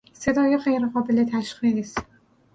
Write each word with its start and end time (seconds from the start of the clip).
صدای 0.13 0.57
غیر 0.57 0.85
قابل 0.87 1.23
تشخیص 1.23 1.95